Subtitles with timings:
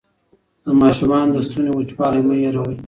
[0.63, 2.75] د ماشوم د ستوني وچوالی مه هېروئ.